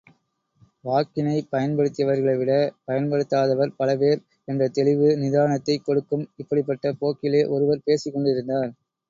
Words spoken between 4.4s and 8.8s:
என்ற தெளிவு நிதானத்தைக் கொடுக்கும் இப்படிப்பட்ட போக்கிலே ஒருவர் பேசிக்கொண்டிருந்தார்.